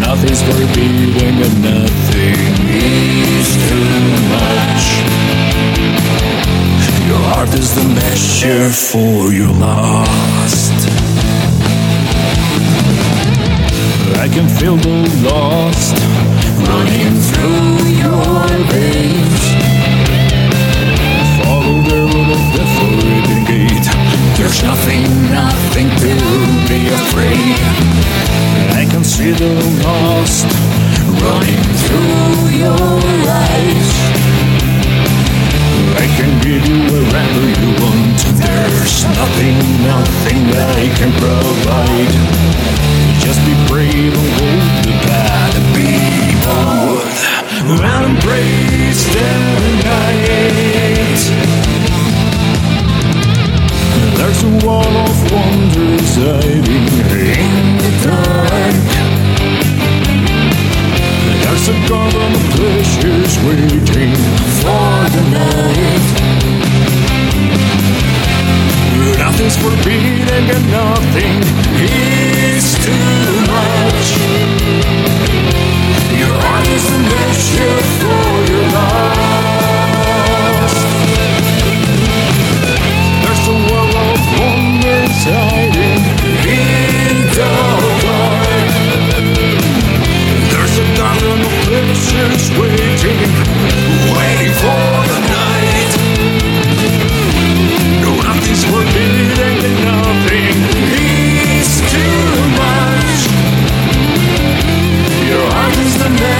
[0.00, 4.00] Nothing's forbidden and nothing is too
[4.34, 4.84] much.
[7.08, 11.03] Your heart is the measure for your lust.
[14.16, 15.96] I can feel the lost
[16.68, 19.42] running through your veins.
[21.40, 23.86] Follow the road of the forbidden gate.
[24.36, 26.12] There's nothing, nothing to
[26.68, 27.58] be afraid.
[28.80, 29.54] I can see the
[29.84, 30.46] lost
[31.22, 32.98] running through your
[33.28, 33.90] eyes.
[35.96, 38.18] I can give you wherever you want.
[38.40, 43.03] There's nothing, nothing that I can provide.
[43.20, 47.00] Just be brave and hold the bad people
[47.70, 49.30] and embrace the
[49.84, 51.22] night.
[54.16, 58.78] There's a wall of wonders hiding in the dark.
[61.42, 63.80] There's a garden of pleasures waiting
[64.60, 66.73] for the night.
[69.18, 71.40] Nothing's forbidden and nothing
[71.80, 74.08] is too much.
[76.18, 80.78] Your heart is the measure for your lust.
[83.22, 86.04] There's a world of wonders hiding
[86.46, 88.02] in the dark.
[90.50, 93.30] There's a garden of pleasures waiting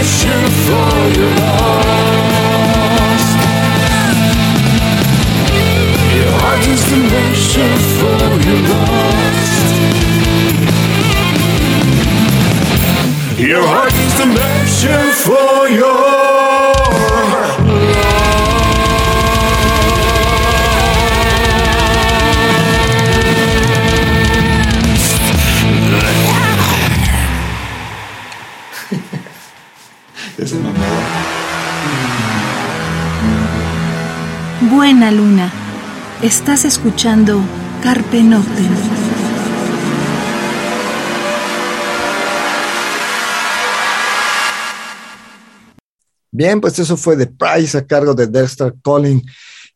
[0.05, 2.24] passion for your love
[36.25, 37.39] Estás escuchando
[37.83, 38.71] Carpe Noctem.
[46.31, 49.23] Bien, pues eso fue The Price a cargo de Dexter Collin.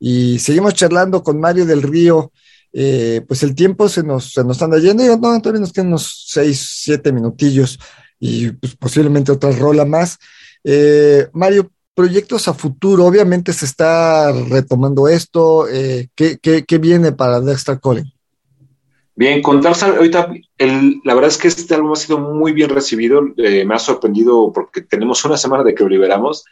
[0.01, 2.33] Y seguimos charlando con Mario del Río.
[2.73, 5.05] Eh, pues el tiempo se nos, se nos anda yendo.
[5.05, 7.79] No, todavía nos quedan unos seis, siete minutillos
[8.19, 10.17] y pues, posiblemente otra rola más.
[10.65, 13.05] Eh, Mario, proyectos a futuro.
[13.05, 15.67] Obviamente se está retomando esto.
[15.69, 18.05] Eh, ¿qué, qué, qué viene para Dexter Collin?
[19.17, 22.71] Bien, con Tarzan, ahorita el- la verdad es que este álbum ha sido muy bien
[22.71, 26.45] recibido, eh, me ha sorprendido porque tenemos una semana de que lo liberamos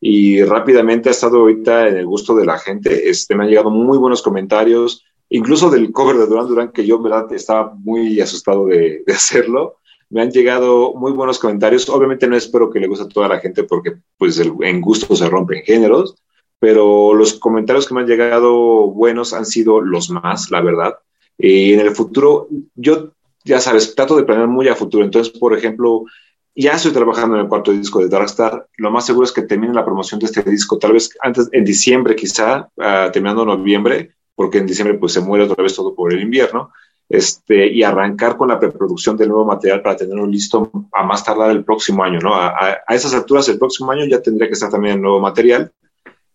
[0.00, 3.68] y rápidamente ha estado ahorita en el gusto de la gente, este, me han llegado
[3.68, 8.18] muy buenos comentarios, incluso del cover de Duran Duran, que yo en verdad estaba muy
[8.22, 9.80] asustado de, de hacerlo,
[10.10, 13.40] me han llegado muy buenos comentarios, obviamente no espero que le guste a toda la
[13.40, 16.16] gente porque pues el- en gusto se rompen géneros,
[16.58, 18.52] pero los comentarios que me han llegado
[18.88, 20.94] buenos han sido los más, la verdad.
[21.36, 23.10] Y en el futuro, yo,
[23.44, 25.04] ya sabes, trato de planear muy a futuro.
[25.04, 26.04] Entonces, por ejemplo,
[26.54, 28.66] ya estoy trabajando en el cuarto disco de Darkstar.
[28.76, 31.64] Lo más seguro es que termine la promoción de este disco, tal vez antes, en
[31.64, 36.12] diciembre quizá, ah, terminando noviembre, porque en diciembre pues se muere otra vez todo por
[36.12, 36.70] el invierno.
[37.08, 41.50] Este, y arrancar con la preproducción del nuevo material para tenerlo listo a más tardar
[41.50, 42.34] el próximo año, ¿no?
[42.34, 45.70] A, a- esas alturas, el próximo año ya tendría que estar también el nuevo material.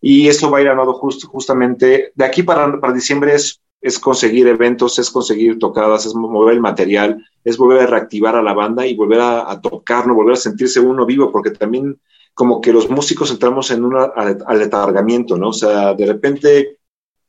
[0.02, 3.60] Y eso va a ir a nodo just- justamente de aquí para, para diciembre es,
[3.82, 8.44] es conseguir eventos, es conseguir tocadas, es mover el material, es volver a reactivar a
[8.44, 12.00] la banda y volver a, a tocarnos, volver a sentirse uno vivo, porque también
[12.34, 13.96] como que los músicos entramos en un
[14.46, 15.50] aletargamiento, ¿no?
[15.50, 16.79] O sea, de repente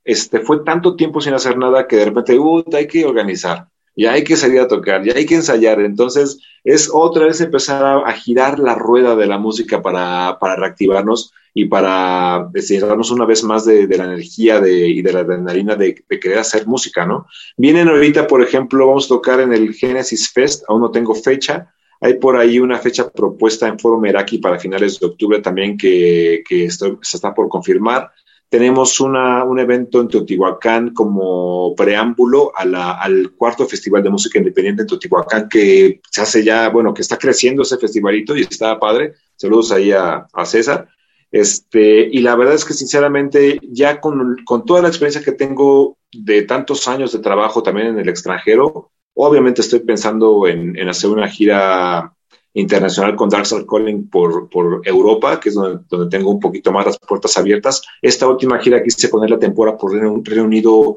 [0.04, 3.68] este, fue tanto tiempo sin hacer nada que de repente, uh, hay que organizar.
[3.96, 5.80] ya hay que salir a tocar, ya hay que ensayar.
[5.80, 11.32] Entonces, es otra vez empezar a, girar la rueda de la música para, para reactivarnos
[11.52, 15.74] y para deshacernos una vez más de, de la energía de, y de la adrenalina
[15.74, 17.26] de, de, querer hacer música, ¿no?
[17.56, 21.72] Vienen ahorita, por ejemplo, vamos a tocar en el Genesis Fest, aún no tengo fecha.
[22.00, 26.42] Hay por ahí una fecha propuesta en Foro Meraki para finales de octubre también que,
[26.48, 28.10] que se está por confirmar
[28.50, 34.38] tenemos una, un evento en Teotihuacán como preámbulo a la, al cuarto Festival de Música
[34.38, 38.78] Independiente en Teotihuacán, que se hace ya, bueno, que está creciendo ese festivalito y está
[38.78, 39.14] padre.
[39.36, 40.88] Saludos ahí a, a César.
[41.30, 45.96] Este, y la verdad es que sinceramente, ya con, con toda la experiencia que tengo
[46.12, 51.10] de tantos años de trabajo también en el extranjero, obviamente estoy pensando en, en hacer
[51.10, 52.14] una gira
[52.54, 56.72] internacional con Dark Star Calling por, por Europa, que es donde, donde, tengo un poquito
[56.72, 57.82] más las puertas abiertas.
[58.02, 60.96] Esta última gira quise poner la temporada por Reino, Unido,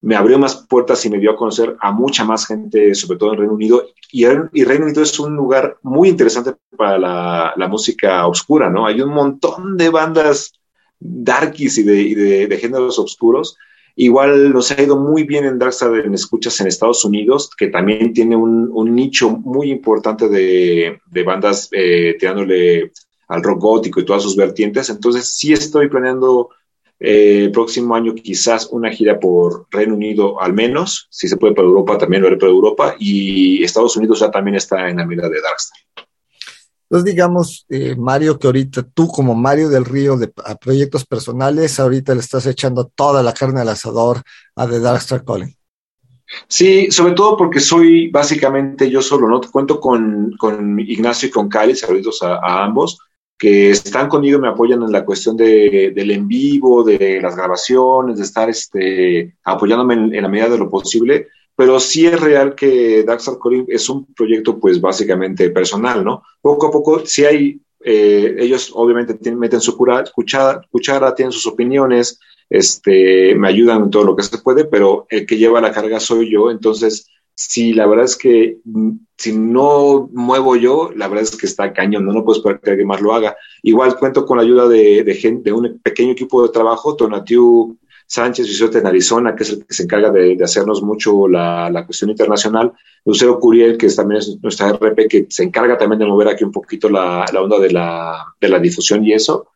[0.00, 3.32] me abrió más puertas y me dio a conocer a mucha más gente, sobre todo
[3.32, 3.86] en Reino Unido.
[4.12, 8.86] Y, Reino Unido es un lugar muy interesante para la, la, música oscura, ¿no?
[8.86, 10.52] Hay un montón de bandas
[11.00, 13.56] darkies y de, y de géneros oscuros
[13.96, 18.12] Igual nos ha ido muy bien en Darkstar en escuchas en Estados Unidos, que también
[18.12, 22.92] tiene un, un nicho muy importante de, de bandas eh, tirándole
[23.28, 24.90] al rock gótico y todas sus vertientes.
[24.90, 26.50] Entonces sí estoy planeando
[26.98, 31.54] eh, el próximo año quizás una gira por Reino Unido al menos, si se puede
[31.54, 35.06] para Europa también lo haré para Europa y Estados Unidos ya también está en la
[35.06, 36.03] mira de Darkstar.
[36.84, 41.80] Entonces, digamos, eh, Mario, que ahorita tú como Mario del Río de a proyectos personales,
[41.80, 44.22] ahorita le estás echando toda la carne al asador
[44.54, 45.56] a The Darkstar Calling.
[46.48, 49.40] Sí, sobre todo porque soy básicamente yo solo, ¿no?
[49.40, 52.98] Cuento con, con Ignacio y con Cali, saludos a, ambos,
[53.38, 58.18] que están conmigo, me apoyan en la cuestión de, del en vivo, de las grabaciones,
[58.18, 63.04] de estar este, apoyándome en la medida de lo posible pero sí es real que
[63.04, 66.22] Darkstar Calling es un proyecto pues básicamente personal, ¿no?
[66.40, 71.32] Poco a poco sí hay, eh, ellos obviamente tienen, meten su cura, cuchara, cuchara, tienen
[71.32, 72.18] sus opiniones,
[72.50, 76.00] este, me ayudan en todo lo que se puede, pero el que lleva la carga
[76.00, 81.24] soy yo, entonces sí, la verdad es que mm, si no muevo yo, la verdad
[81.24, 83.36] es que está cañón, no, no puedo esperar que alguien más lo haga.
[83.62, 87.78] Igual cuento con la ayuda de, de, gente, de un pequeño equipo de trabajo, Tonatiu
[88.06, 91.84] Sánchez Bisote en Arizona, que es el que se encarga de, hacernos mucho la, la,
[91.84, 92.72] cuestión internacional,
[93.04, 96.52] Lucero Curiel, que también es nuestra RP, que se encarga también de mover aquí un
[96.52, 99.48] poquito la, la onda de la, de la, difusión y eso,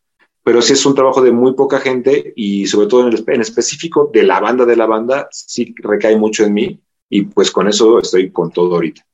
[0.42, 4.22] pero sí es un trabajo de muy poca gente y sobre todo en específico de
[4.22, 6.80] la banda de la banda, sí recae mucho en mí
[7.10, 9.04] y pues con eso estoy con todo ahorita.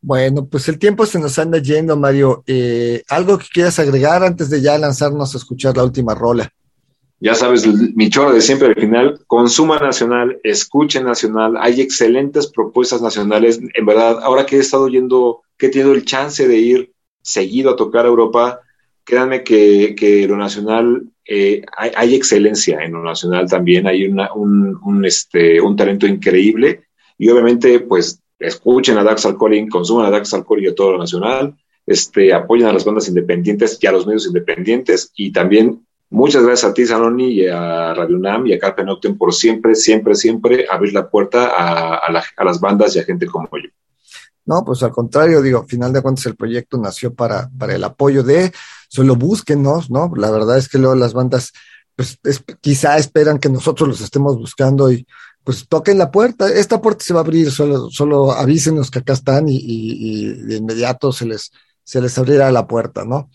[0.00, 2.44] Bueno, pues el tiempo se nos anda yendo, Mario.
[2.46, 6.52] Eh, ¿Algo que quieras agregar antes de ya lanzarnos a escuchar la última rola?
[7.18, 13.00] Ya sabes, mi choro de siempre al final, consuma nacional, escuche nacional, hay excelentes propuestas
[13.00, 16.92] nacionales, en verdad, ahora que he estado yendo, que he tenido el chance de ir
[17.22, 18.60] seguido a tocar a Europa,
[19.04, 24.78] créanme que, que lo nacional, eh, hay, excelencia en lo nacional también, hay una, un,
[24.84, 26.84] un, este, un talento increíble
[27.18, 30.98] y obviamente pues escuchen a Dax Alcoholin, consuman a Dax Alcoholin y a todo lo
[30.98, 31.56] nacional,
[31.86, 36.70] este, apoyen a las bandas independientes y a los medios independientes y también Muchas gracias
[36.70, 40.66] a ti, Zanoni, y a Radio UNAM y a Carpe Noctem por siempre, siempre, siempre
[40.70, 43.68] abrir la puerta a, a, la, a, las bandas y a gente como yo.
[44.44, 47.82] No, pues al contrario, digo, al final de cuentas el proyecto nació para, para el
[47.82, 48.52] apoyo de,
[48.88, 50.12] solo búsquenos, ¿no?
[50.14, 51.52] La verdad es que luego las bandas,
[51.96, 55.04] pues es, quizá esperan que nosotros los estemos buscando y
[55.42, 56.48] pues toquen la puerta.
[56.48, 61.10] Esta puerta se va a abrir, solo, solo avísenos que acá están y de inmediato
[61.10, 61.50] se les,
[61.86, 63.30] se les abrirá la puerta, ¿no?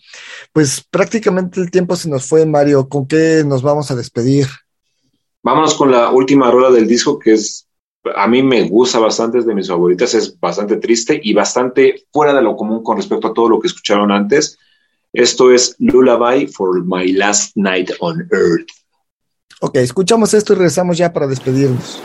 [0.52, 2.86] Pues prácticamente el tiempo se nos fue, Mario.
[2.86, 4.46] ¿Con qué nos vamos a despedir?
[5.42, 7.66] Vámonos con la última rueda del disco, que es,
[8.14, 12.34] a mí me gusta bastante, es de mis favoritas, es bastante triste y bastante fuera
[12.34, 14.58] de lo común con respecto a todo lo que escucharon antes.
[15.14, 18.68] Esto es Lullaby for My Last Night on Earth.
[19.62, 22.02] Ok, escuchamos esto y regresamos ya para despedirnos.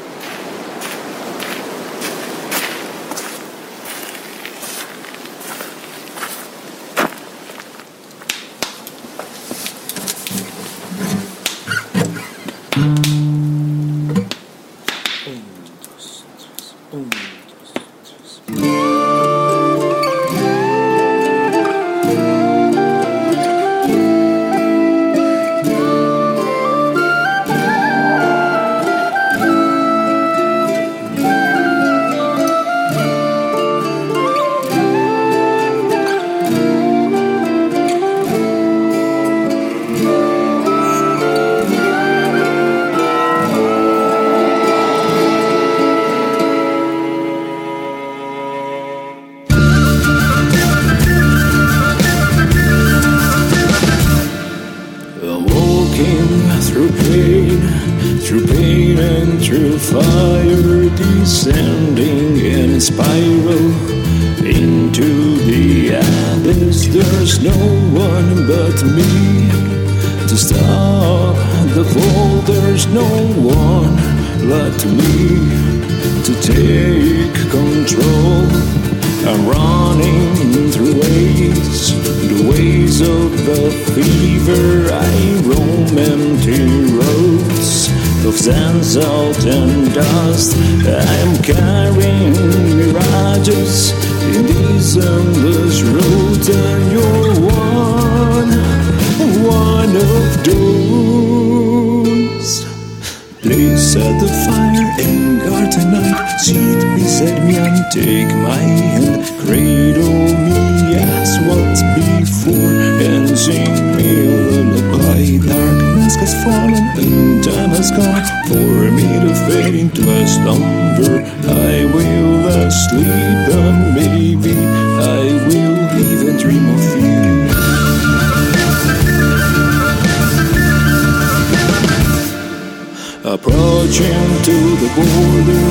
[133.24, 135.68] Approaching to the border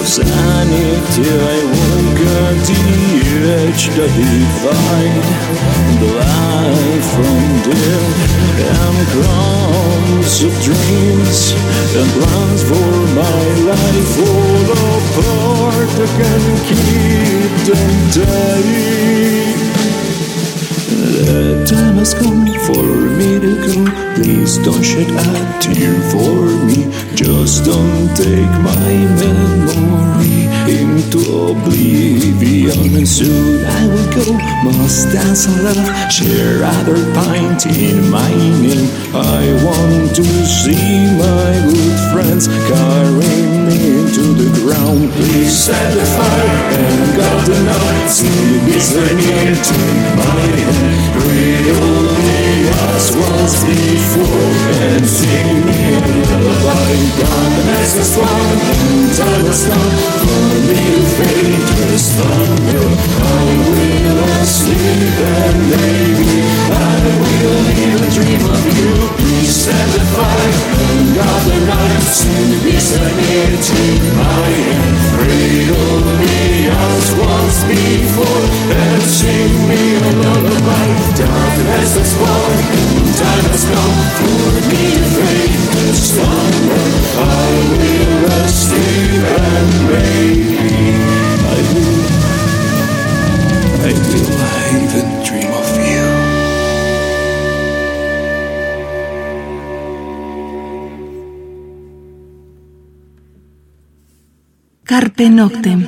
[0.00, 2.82] of sanity, I woke at the
[3.60, 5.24] edge that divide
[6.00, 8.18] the life from death
[8.58, 11.52] and crumbs of dreams
[11.94, 15.92] and plans for my life fall apart.
[15.92, 19.67] I can keep them tight.
[21.18, 22.86] The time has come for
[23.18, 23.74] me to go.
[24.14, 25.26] Please don't shed a
[25.58, 26.86] tear for me.
[27.18, 31.18] Just don't take my memory into
[31.50, 32.94] oblivion.
[32.94, 34.38] And soon I will go.
[34.62, 38.30] Must dance a love, share other pint in my
[38.62, 38.86] name.
[39.10, 45.10] I want to see my good friends carry me into the ground.
[45.18, 48.06] Please set the fire and guard the night.
[48.06, 49.78] See me swinging to
[50.14, 51.07] my hand
[51.68, 52.07] you.
[52.98, 54.26] Me as once before
[54.90, 56.94] and sing me a lullaby.
[57.18, 62.86] Darkness is gone and time has come for me to fade to slumber.
[63.22, 66.32] I will sleep and maybe
[66.70, 68.94] I will even dream of you.
[69.18, 70.54] Please set the fire
[70.90, 72.02] and guard the night.
[72.08, 74.96] Sing beside me, take my hand.
[75.14, 78.44] Cradle me as once before
[78.74, 80.88] and sing me a lullaby.
[81.14, 82.87] Darkness is gone
[104.88, 105.86] Carpe Noctem.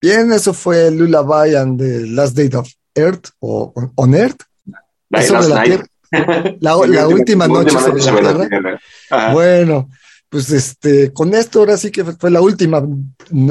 [0.00, 4.42] Bien, eso fue Lullaby and the Last Day of Earth o On Earth.
[5.10, 5.62] Night, Sobre la.
[5.62, 5.84] Tierra.
[6.60, 8.80] La, la última noche sobre la Tierra.
[9.32, 9.88] Bueno,
[10.34, 12.84] pues este, con esto ahora sí que fue la última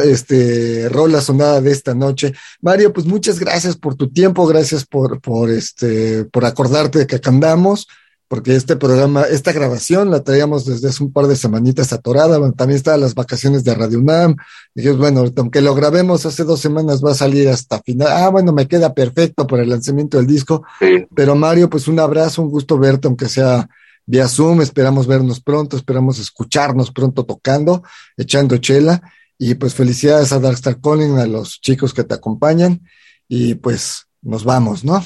[0.03, 2.33] este, rola sonada de esta noche.
[2.61, 7.15] Mario, pues muchas gracias por tu tiempo, gracias por, por, este, por acordarte de que
[7.15, 7.87] acá andamos,
[8.33, 12.55] porque este programa, esta grabación la traíamos desde hace un par de semanitas atorada, bueno,
[12.55, 14.37] también estaban las vacaciones de Radio UNAM,
[14.73, 18.29] dijimos, bueno, ahorita, aunque lo grabemos hace dos semanas va a salir hasta final, ah,
[18.29, 21.05] bueno, me queda perfecto para el lanzamiento del disco, Sí.
[21.13, 23.69] pero Mario, pues un abrazo, un gusto verte, aunque sea
[24.07, 27.83] vía Zoom, esperamos vernos pronto, esperamos escucharnos pronto tocando,
[28.17, 28.99] echando chela,
[29.37, 32.81] y pues felicidades a Darkstar Calling, a los chicos que te acompañan,
[33.27, 35.05] y pues nos vamos, ¿no?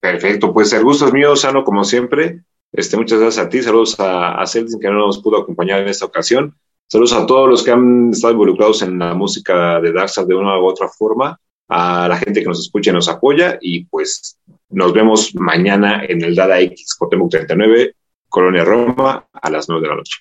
[0.00, 2.42] Perfecto, pues el gusto es mío, Sano, como siempre.
[2.72, 5.88] Este, muchas gracias a ti, saludos a, a Celtin, que no nos pudo acompañar en
[5.88, 6.54] esta ocasión.
[6.86, 10.58] Saludos a todos los que han estado involucrados en la música de Darkstar de una
[10.58, 11.38] u otra forma,
[11.68, 14.38] a la gente que nos escucha y nos apoya, y pues
[14.70, 17.94] nos vemos mañana en el Dada X Cotemoc 39,
[18.28, 20.18] Colonia Roma, a las 9 de la noche.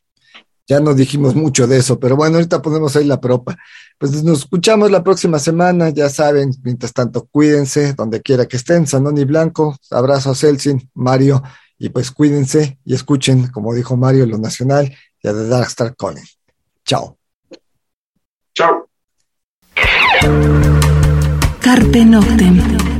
[0.67, 3.57] Ya no dijimos mucho de eso, pero bueno, ahorita ponemos ahí la propa.
[3.97, 8.85] Pues nos escuchamos la próxima semana, ya saben, mientras tanto, cuídense donde quiera que estén,
[8.85, 11.41] Sanón y Blanco, abrazo a Celsin, Mario,
[11.79, 16.25] y pues cuídense y escuchen, como dijo Mario, lo nacional y a The Darkstar Calling.
[16.85, 17.17] Chao.
[18.53, 18.89] Chao.
[21.61, 22.96] Carpe Noctem.